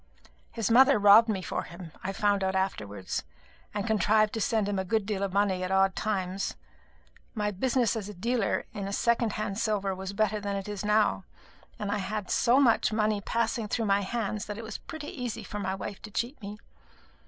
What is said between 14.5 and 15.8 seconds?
it was pretty easy for my